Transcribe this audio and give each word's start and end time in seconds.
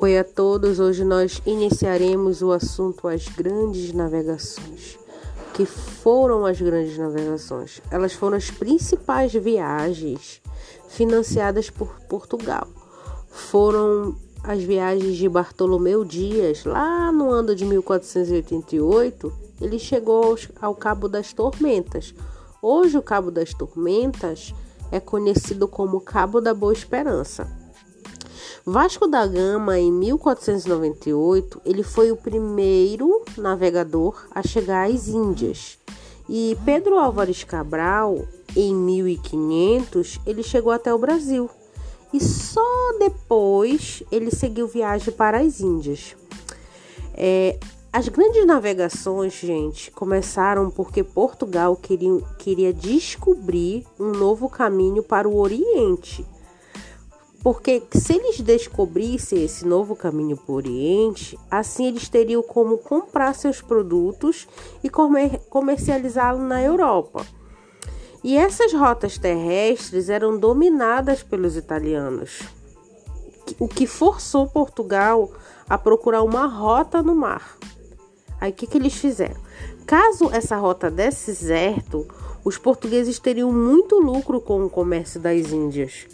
Oi 0.00 0.16
a 0.16 0.22
todos, 0.22 0.78
hoje 0.78 1.02
nós 1.02 1.42
iniciaremos 1.44 2.40
o 2.40 2.52
assunto 2.52 3.08
as 3.08 3.26
grandes 3.26 3.92
navegações. 3.92 4.96
Que 5.52 5.66
foram 5.66 6.46
as 6.46 6.60
grandes 6.60 6.96
navegações? 6.96 7.82
Elas 7.90 8.12
foram 8.12 8.36
as 8.36 8.48
principais 8.48 9.32
viagens 9.32 10.40
financiadas 10.88 11.68
por 11.68 11.98
Portugal. 12.08 12.68
Foram 13.28 14.14
as 14.44 14.62
viagens 14.62 15.16
de 15.16 15.28
Bartolomeu 15.28 16.04
Dias, 16.04 16.64
lá 16.64 17.10
no 17.10 17.28
ano 17.28 17.52
de 17.56 17.64
1488, 17.64 19.32
ele 19.60 19.80
chegou 19.80 20.38
ao 20.62 20.76
Cabo 20.76 21.08
das 21.08 21.32
Tormentas. 21.32 22.14
Hoje 22.62 22.96
o 22.96 23.02
Cabo 23.02 23.32
das 23.32 23.52
Tormentas 23.52 24.54
é 24.92 25.00
conhecido 25.00 25.66
como 25.66 26.00
Cabo 26.00 26.40
da 26.40 26.54
Boa 26.54 26.72
Esperança. 26.72 27.67
Vasco 28.70 29.08
da 29.08 29.26
Gama, 29.26 29.78
em 29.78 29.90
1498, 29.90 31.62
ele 31.64 31.82
foi 31.82 32.12
o 32.12 32.16
primeiro 32.16 33.24
navegador 33.38 34.26
a 34.30 34.42
chegar 34.42 34.90
às 34.90 35.08
Índias. 35.08 35.78
E 36.28 36.54
Pedro 36.66 36.98
Álvares 36.98 37.44
Cabral, 37.44 38.28
em 38.54 38.74
1500, 38.74 40.20
ele 40.26 40.42
chegou 40.42 40.70
até 40.70 40.92
o 40.92 40.98
Brasil. 40.98 41.48
E 42.12 42.22
só 42.22 42.92
depois 42.98 44.02
ele 44.12 44.30
seguiu 44.30 44.68
viagem 44.68 45.14
para 45.14 45.40
as 45.40 45.62
Índias. 45.62 46.14
É, 47.14 47.58
as 47.90 48.06
grandes 48.08 48.44
navegações, 48.44 49.32
gente, 49.32 49.90
começaram 49.92 50.70
porque 50.70 51.02
Portugal 51.02 51.74
queria, 51.74 52.20
queria 52.36 52.72
descobrir 52.74 53.86
um 53.98 54.12
novo 54.12 54.46
caminho 54.46 55.02
para 55.02 55.26
o 55.26 55.38
Oriente 55.38 56.22
porque 57.42 57.82
se 57.92 58.14
eles 58.14 58.40
descobrissem 58.40 59.44
esse 59.44 59.64
novo 59.64 59.94
caminho 59.94 60.36
para 60.36 60.52
o 60.52 60.56
Oriente, 60.56 61.38
assim 61.50 61.86
eles 61.86 62.08
teriam 62.08 62.42
como 62.42 62.78
comprar 62.78 63.34
seus 63.34 63.60
produtos 63.60 64.48
e 64.82 64.90
comer, 64.90 65.38
comercializá-los 65.48 66.42
na 66.42 66.62
Europa. 66.62 67.24
E 68.24 68.36
essas 68.36 68.72
rotas 68.72 69.16
terrestres 69.16 70.08
eram 70.08 70.36
dominadas 70.36 71.22
pelos 71.22 71.56
italianos, 71.56 72.40
o 73.58 73.68
que 73.68 73.86
forçou 73.86 74.48
Portugal 74.48 75.30
a 75.68 75.78
procurar 75.78 76.22
uma 76.22 76.46
rota 76.46 77.02
no 77.02 77.14
mar. 77.14 77.56
Aí 78.40 78.50
o 78.50 78.54
que, 78.54 78.66
que 78.66 78.78
eles 78.78 78.94
fizeram? 78.94 79.40
Caso 79.86 80.30
essa 80.32 80.56
rota 80.56 80.90
desse 80.90 81.34
certo, 81.34 82.06
os 82.44 82.58
portugueses 82.58 83.18
teriam 83.18 83.52
muito 83.52 83.98
lucro 84.00 84.40
com 84.40 84.64
o 84.64 84.70
comércio 84.70 85.20
das 85.20 85.52
Índias. 85.52 86.06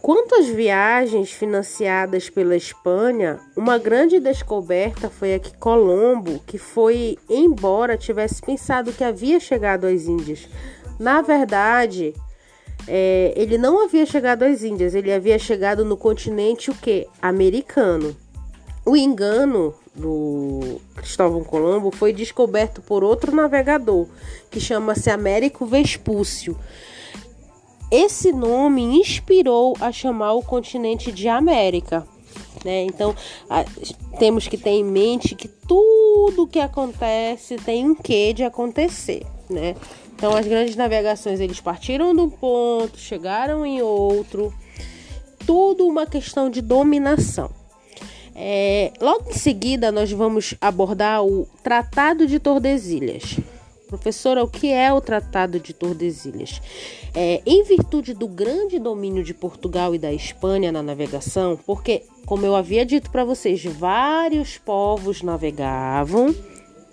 Quanto 0.00 0.36
às 0.36 0.46
viagens 0.46 1.32
financiadas 1.32 2.30
pela 2.30 2.56
Espanha, 2.56 3.40
uma 3.56 3.78
grande 3.78 4.20
descoberta 4.20 5.10
foi 5.10 5.34
a 5.34 5.38
que 5.38 5.56
Colombo, 5.56 6.40
que 6.46 6.56
foi 6.56 7.18
embora, 7.28 7.96
tivesse 7.96 8.40
pensado 8.40 8.92
que 8.92 9.02
havia 9.02 9.40
chegado 9.40 9.86
às 9.86 10.06
Índias. 10.06 10.48
Na 11.00 11.20
verdade, 11.20 12.14
é, 12.86 13.32
ele 13.36 13.58
não 13.58 13.84
havia 13.84 14.06
chegado 14.06 14.44
às 14.44 14.62
Índias, 14.62 14.94
ele 14.94 15.12
havia 15.12 15.38
chegado 15.38 15.84
no 15.84 15.96
continente 15.96 16.70
o 16.70 16.74
que? 16.74 17.06
Americano. 17.20 18.16
O 18.86 18.96
engano 18.96 19.74
do 19.94 20.80
Cristóvão 20.94 21.42
Colombo 21.42 21.90
foi 21.90 22.12
descoberto 22.12 22.80
por 22.80 23.02
outro 23.02 23.34
navegador, 23.34 24.06
que 24.50 24.60
chama-se 24.60 25.10
Américo 25.10 25.66
Vespúcio. 25.66 26.56
Esse 27.90 28.32
nome 28.32 28.82
inspirou 28.82 29.74
a 29.80 29.90
chamar 29.90 30.34
o 30.34 30.42
continente 30.42 31.10
de 31.10 31.28
América. 31.28 32.06
Né? 32.64 32.84
Então, 32.84 33.14
a, 33.48 33.64
temos 34.18 34.46
que 34.46 34.58
ter 34.58 34.70
em 34.70 34.84
mente 34.84 35.34
que 35.34 35.48
tudo 35.48 36.46
que 36.46 36.60
acontece 36.60 37.56
tem 37.56 37.88
um 37.88 37.94
quê 37.94 38.32
de 38.32 38.44
acontecer. 38.44 39.24
Né? 39.48 39.74
Então, 40.14 40.36
as 40.36 40.46
grandes 40.46 40.76
navegações 40.76 41.40
eles 41.40 41.60
partiram 41.60 42.14
de 42.14 42.20
um 42.20 42.28
ponto, 42.28 42.98
chegaram 42.98 43.64
em 43.64 43.80
outro, 43.80 44.52
tudo 45.46 45.86
uma 45.86 46.06
questão 46.06 46.50
de 46.50 46.60
dominação. 46.60 47.50
É, 48.34 48.92
logo 49.00 49.30
em 49.30 49.34
seguida, 49.34 49.90
nós 49.90 50.12
vamos 50.12 50.54
abordar 50.60 51.24
o 51.24 51.48
Tratado 51.62 52.26
de 52.26 52.38
Tordesilhas. 52.38 53.38
Professora, 53.88 54.44
o 54.44 54.48
que 54.48 54.70
é 54.70 54.92
o 54.92 55.00
Tratado 55.00 55.58
de 55.58 55.72
Tordesilhas? 55.72 56.60
É, 57.14 57.40
em 57.46 57.64
virtude 57.64 58.12
do 58.12 58.28
grande 58.28 58.78
domínio 58.78 59.24
de 59.24 59.32
Portugal 59.32 59.94
e 59.94 59.98
da 59.98 60.12
Espanha 60.12 60.70
na 60.70 60.82
navegação, 60.82 61.58
porque, 61.66 62.02
como 62.26 62.44
eu 62.44 62.54
havia 62.54 62.84
dito 62.84 63.10
para 63.10 63.24
vocês, 63.24 63.64
vários 63.64 64.58
povos 64.58 65.22
navegavam, 65.22 66.34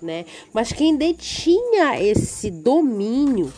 né? 0.00 0.24
Mas 0.54 0.72
quem 0.72 0.96
detinha 0.96 2.00
esse 2.00 2.50
domínio 2.50 3.52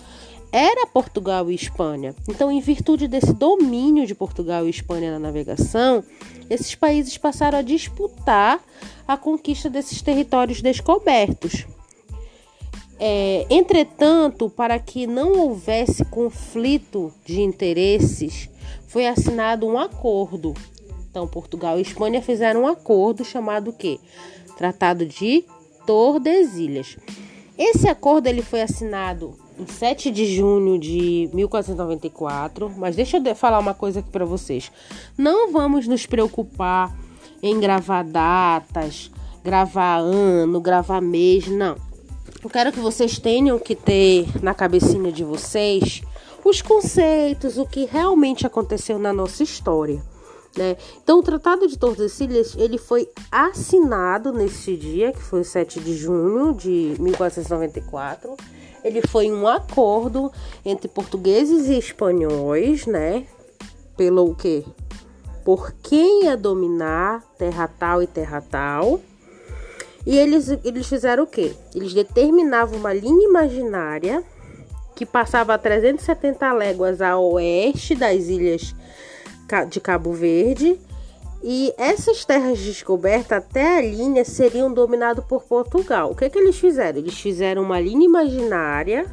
era 0.50 0.86
Portugal 0.86 1.48
e 1.48 1.54
Espanha. 1.54 2.16
Então, 2.28 2.50
em 2.50 2.60
virtude 2.60 3.06
desse 3.06 3.32
domínio 3.32 4.04
de 4.04 4.16
Portugal 4.16 4.66
e 4.66 4.70
Espanha 4.70 5.12
na 5.12 5.18
navegação, 5.20 6.02
esses 6.50 6.74
países 6.74 7.16
passaram 7.16 7.58
a 7.58 7.62
disputar 7.62 8.60
a 9.06 9.16
conquista 9.16 9.70
desses 9.70 10.02
territórios 10.02 10.60
descobertos. 10.60 11.66
É, 13.00 13.46
entretanto, 13.48 14.50
para 14.50 14.78
que 14.78 15.06
não 15.06 15.38
houvesse 15.38 16.04
conflito 16.04 17.12
de 17.24 17.40
interesses, 17.40 18.48
foi 18.88 19.06
assinado 19.06 19.66
um 19.66 19.78
acordo. 19.78 20.54
Então, 21.10 21.26
Portugal 21.26 21.78
e 21.78 21.82
Espanha 21.82 22.20
fizeram 22.20 22.62
um 22.62 22.66
acordo 22.66 23.24
chamado 23.24 23.72
que 23.72 24.00
Tratado 24.56 25.06
de 25.06 25.44
Tordesilhas. 25.86 26.96
Esse 27.56 27.88
acordo 27.88 28.26
ele 28.26 28.42
foi 28.42 28.62
assinado 28.62 29.36
em 29.58 29.66
7 29.66 30.10
de 30.10 30.26
junho 30.36 30.78
de 30.78 31.28
1494, 31.32 32.72
mas 32.76 32.94
deixa 32.94 33.18
eu 33.18 33.34
falar 33.34 33.58
uma 33.58 33.74
coisa 33.74 34.00
aqui 34.00 34.10
para 34.10 34.24
vocês. 34.24 34.70
Não 35.16 35.52
vamos 35.52 35.86
nos 35.88 36.06
preocupar 36.06 36.96
em 37.42 37.58
gravar 37.58 38.04
datas, 38.04 39.10
gravar 39.42 39.98
ano, 39.98 40.60
gravar 40.60 41.00
mês, 41.00 41.48
não. 41.48 41.87
Eu 42.42 42.48
quero 42.48 42.70
que 42.72 42.78
vocês 42.78 43.18
tenham 43.18 43.58
que 43.58 43.74
ter 43.74 44.26
na 44.42 44.54
cabecinha 44.54 45.10
de 45.10 45.24
vocês 45.24 46.02
os 46.44 46.62
conceitos, 46.62 47.58
o 47.58 47.66
que 47.66 47.84
realmente 47.84 48.46
aconteceu 48.46 48.98
na 48.98 49.12
nossa 49.12 49.42
história. 49.42 50.00
Né? 50.56 50.76
Então, 51.02 51.18
o 51.18 51.22
Tratado 51.22 51.66
de 51.66 51.76
Tordesilhas 51.76 52.54
ele 52.56 52.78
foi 52.78 53.08
assinado 53.30 54.32
nesse 54.32 54.76
dia, 54.76 55.12
que 55.12 55.22
foi 55.22 55.40
o 55.40 55.44
7 55.44 55.80
de 55.80 55.96
junho 55.96 56.54
de 56.54 56.94
1494. 56.98 58.36
Ele 58.84 59.02
foi 59.02 59.30
um 59.30 59.46
acordo 59.46 60.32
entre 60.64 60.88
portugueses 60.88 61.66
e 61.66 61.76
espanhóis, 61.76 62.86
né? 62.86 63.26
Pelo 63.96 64.34
que? 64.36 64.64
Por 65.44 65.72
quem 65.82 66.24
ia 66.24 66.36
dominar 66.36 67.22
terra 67.36 67.68
tal 67.68 68.00
e 68.02 68.06
terra 68.06 68.40
tal. 68.40 69.00
E 70.08 70.16
eles, 70.16 70.48
eles 70.64 70.88
fizeram 70.88 71.24
o 71.24 71.26
quê? 71.26 71.54
Eles 71.74 71.92
determinavam 71.92 72.78
uma 72.78 72.94
linha 72.94 73.28
imaginária 73.28 74.24
que 74.96 75.04
passava 75.04 75.52
a 75.52 75.58
370 75.58 76.50
léguas 76.54 77.02
a 77.02 77.18
oeste 77.18 77.94
das 77.94 78.24
ilhas 78.28 78.74
de 79.68 79.78
Cabo 79.78 80.14
Verde. 80.14 80.80
E 81.42 81.74
essas 81.76 82.24
terras 82.24 82.58
descobertas 82.58 83.36
até 83.36 83.76
a 83.76 83.82
linha 83.82 84.24
seriam 84.24 84.72
dominadas 84.72 85.22
por 85.26 85.42
Portugal. 85.42 86.12
O 86.12 86.16
que, 86.16 86.24
é 86.24 86.30
que 86.30 86.38
eles 86.38 86.56
fizeram? 86.56 87.00
Eles 87.00 87.20
fizeram 87.20 87.60
uma 87.60 87.78
linha 87.78 88.06
imaginária. 88.06 89.04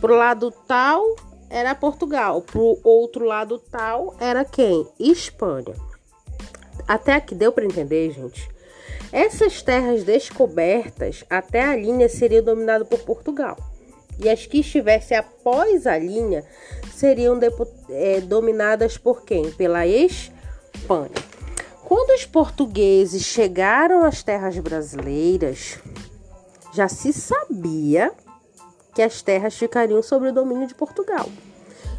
Pro 0.00 0.16
lado 0.16 0.52
tal 0.66 1.04
era 1.48 1.72
Portugal, 1.72 2.42
pro 2.42 2.80
outro 2.82 3.24
lado 3.24 3.60
tal 3.70 4.16
era 4.18 4.44
quem? 4.44 4.88
Espanha. 4.98 5.76
Até 6.88 7.14
aqui 7.14 7.32
deu 7.32 7.52
para 7.52 7.64
entender, 7.64 8.10
gente? 8.10 8.55
Essas 9.12 9.62
terras 9.62 10.04
descobertas 10.04 11.24
até 11.30 11.62
a 11.62 11.76
linha 11.76 12.08
seriam 12.08 12.42
dominadas 12.42 12.88
por 12.88 13.00
Portugal. 13.00 13.56
E 14.18 14.28
as 14.28 14.46
que 14.46 14.60
estivessem 14.60 15.16
após 15.16 15.86
a 15.86 15.98
linha 15.98 16.44
seriam 16.92 17.38
é, 17.90 18.20
dominadas 18.20 18.96
por 18.96 19.24
quem? 19.24 19.50
Pela 19.52 19.86
Espanha. 19.86 21.10
Quando 21.84 22.10
os 22.10 22.24
portugueses 22.24 23.22
chegaram 23.22 24.04
às 24.04 24.22
terras 24.22 24.58
brasileiras, 24.58 25.78
já 26.74 26.88
se 26.88 27.12
sabia 27.12 28.12
que 28.94 29.02
as 29.02 29.22
terras 29.22 29.56
ficariam 29.56 30.02
sob 30.02 30.28
o 30.28 30.32
domínio 30.32 30.66
de 30.66 30.74
Portugal 30.74 31.28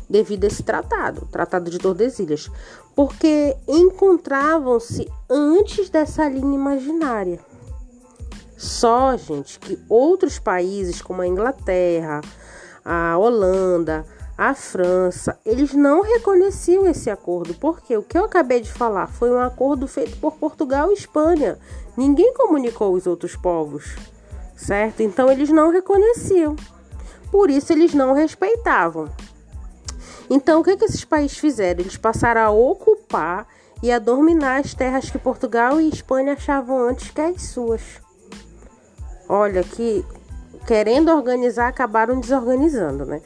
devido 0.09 0.45
a 0.45 0.47
esse 0.47 0.63
tratado, 0.63 1.27
Tratado 1.31 1.69
de 1.69 1.77
Tordesilhas, 1.77 2.49
porque 2.95 3.55
encontravam-se 3.67 5.07
antes 5.29 5.89
dessa 5.89 6.27
linha 6.27 6.55
imaginária. 6.55 7.39
Só, 8.57 9.15
gente, 9.15 9.59
que 9.59 9.77
outros 9.87 10.39
países 10.39 11.01
como 11.01 11.21
a 11.21 11.27
Inglaterra, 11.27 12.21
a 12.83 13.17
Holanda, 13.17 14.05
a 14.37 14.53
França, 14.53 15.39
eles 15.45 15.73
não 15.73 16.01
reconheciam 16.01 16.87
esse 16.87 17.09
acordo, 17.09 17.53
porque 17.55 17.97
o 17.97 18.03
que 18.03 18.17
eu 18.17 18.25
acabei 18.25 18.61
de 18.61 18.71
falar 18.71 19.07
foi 19.07 19.31
um 19.31 19.39
acordo 19.39 19.87
feito 19.87 20.17
por 20.17 20.33
Portugal 20.35 20.91
e 20.91 20.93
Espanha. 20.93 21.57
Ninguém 21.95 22.33
comunicou 22.33 22.93
os 22.93 23.07
outros 23.07 23.35
povos, 23.35 23.95
certo? 24.55 25.01
Então 25.01 25.31
eles 25.31 25.49
não 25.49 25.71
reconheciam. 25.71 26.55
Por 27.31 27.49
isso 27.49 27.73
eles 27.73 27.93
não 27.93 28.13
respeitavam. 28.13 29.09
Então 30.29 30.59
o 30.59 30.63
que, 30.63 30.75
que 30.75 30.85
esses 30.85 31.05
países 31.05 31.37
fizeram? 31.37 31.81
Eles 31.81 31.97
passaram 31.97 32.41
a 32.41 32.49
ocupar 32.49 33.47
e 33.81 33.91
a 33.91 33.99
dominar 33.99 34.59
as 34.59 34.73
terras 34.73 35.09
que 35.09 35.17
Portugal 35.17 35.79
e 35.79 35.89
Espanha 35.89 36.33
achavam 36.33 36.89
antes 36.89 37.11
que 37.11 37.21
as 37.21 37.41
suas. 37.43 37.81
Olha 39.29 39.63
que 39.63 40.05
querendo 40.65 41.11
organizar 41.11 41.67
acabaram 41.67 42.19
desorganizando, 42.19 43.05
né? 43.05 43.21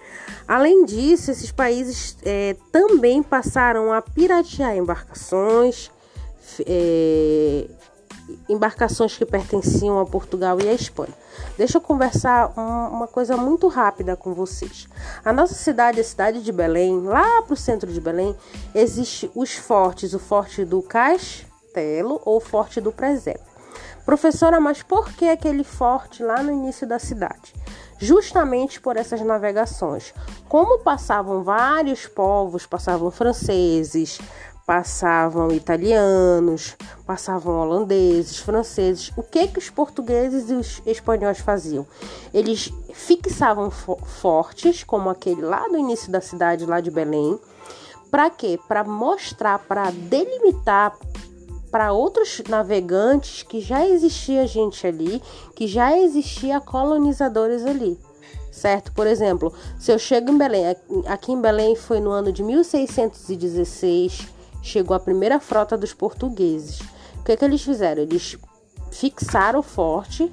Além 0.47 0.85
disso, 0.85 1.31
esses 1.31 1.51
países 1.51 2.17
é, 2.23 2.55
também 2.71 3.23
passaram 3.23 3.91
a 3.91 4.01
piratear 4.01 4.75
embarcações, 4.75 5.89
é, 6.65 7.67
embarcações 8.49 9.17
que 9.17 9.25
pertenciam 9.25 9.99
a 9.99 10.05
Portugal 10.05 10.59
e 10.61 10.67
a 10.67 10.73
Espanha. 10.73 11.13
Deixa 11.57 11.77
eu 11.77 11.81
conversar 11.81 12.53
uma 12.57 13.07
coisa 13.07 13.37
muito 13.37 13.67
rápida 13.67 14.15
com 14.15 14.33
vocês. 14.33 14.87
A 15.23 15.31
nossa 15.31 15.53
cidade, 15.53 15.99
a 15.99 16.03
cidade 16.03 16.43
de 16.43 16.51
Belém, 16.51 17.01
lá 17.01 17.41
para 17.43 17.53
o 17.53 17.57
centro 17.57 17.91
de 17.91 18.01
Belém, 18.01 18.35
existe 18.73 19.31
os 19.35 19.55
fortes, 19.55 20.13
o 20.13 20.19
forte 20.19 20.65
do 20.65 20.81
Castelo 20.81 22.21
ou 22.25 22.37
o 22.37 22.41
forte 22.41 22.81
do 22.81 22.91
Presépio. 22.91 23.51
Professora, 24.05 24.59
mas 24.59 24.81
por 24.81 25.13
que 25.13 25.29
aquele 25.29 25.63
forte 25.63 26.23
lá 26.23 26.41
no 26.41 26.51
início 26.51 26.87
da 26.87 26.99
cidade? 26.99 27.53
justamente 28.01 28.81
por 28.81 28.97
essas 28.97 29.21
navegações. 29.21 30.13
Como 30.49 30.79
passavam 30.79 31.43
vários 31.43 32.07
povos, 32.07 32.65
passavam 32.65 33.11
franceses, 33.11 34.19
passavam 34.71 35.51
italianos, 35.51 36.77
passavam 37.05 37.59
holandeses, 37.59 38.37
franceses. 38.37 39.11
O 39.17 39.21
que 39.21 39.45
que 39.49 39.59
os 39.59 39.69
portugueses 39.69 40.49
e 40.49 40.53
os 40.53 40.81
espanhóis 40.85 41.39
faziam? 41.39 41.85
Eles 42.33 42.71
fixavam 42.93 43.69
fortes, 43.69 44.81
como 44.85 45.09
aquele 45.09 45.41
lá 45.41 45.67
no 45.67 45.77
início 45.77 46.09
da 46.09 46.21
cidade, 46.21 46.65
lá 46.65 46.79
de 46.79 46.89
Belém. 46.89 47.37
Para 48.09 48.29
quê? 48.29 48.57
Para 48.65 48.85
mostrar, 48.85 49.59
para 49.59 49.91
delimitar 49.91 50.97
para 51.69 51.91
outros 51.91 52.41
navegantes 52.47 53.43
que 53.43 53.59
já 53.59 53.85
existia 53.85 54.47
gente 54.47 54.87
ali, 54.87 55.21
que 55.53 55.67
já 55.67 55.97
existia 55.97 56.61
colonizadores 56.61 57.65
ali. 57.65 57.99
Certo? 58.49 58.93
Por 58.93 59.05
exemplo, 59.05 59.53
se 59.77 59.91
eu 59.91 59.99
chego 59.99 60.31
em 60.31 60.37
Belém, 60.37 60.63
aqui 61.07 61.33
em 61.33 61.41
Belém 61.41 61.75
foi 61.75 61.99
no 61.99 62.09
ano 62.09 62.31
de 62.31 62.41
1616, 62.41 64.39
chegou 64.61 64.95
a 64.95 64.99
primeira 64.99 65.39
frota 65.39 65.77
dos 65.77 65.93
portugueses. 65.93 66.79
O 67.19 67.23
que, 67.23 67.35
que 67.35 67.45
eles 67.45 67.61
fizeram? 67.61 68.01
Eles 68.01 68.37
fixaram 68.91 69.59
o 69.59 69.63
forte 69.63 70.31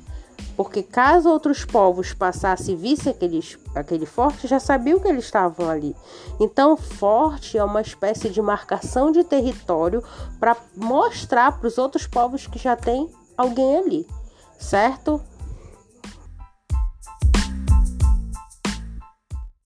porque 0.58 0.82
caso 0.82 1.30
outros 1.30 1.64
povos 1.64 2.12
passassem 2.12 2.74
e 2.74 2.76
vissem 2.76 3.12
aqueles, 3.12 3.56
aquele 3.76 4.04
forte, 4.04 4.48
já 4.48 4.58
sabiam 4.58 4.98
que 4.98 5.06
eles 5.06 5.24
estavam 5.24 5.70
ali. 5.70 5.94
Então, 6.40 6.76
forte 6.76 7.56
é 7.56 7.62
uma 7.62 7.80
espécie 7.80 8.28
de 8.28 8.42
marcação 8.42 9.12
de 9.12 9.22
território 9.22 10.02
para 10.40 10.56
mostrar 10.76 11.56
para 11.56 11.68
os 11.68 11.78
outros 11.78 12.08
povos 12.08 12.48
que 12.48 12.58
já 12.58 12.74
tem 12.74 13.08
alguém 13.36 13.76
ali, 13.76 14.06
certo? 14.58 15.22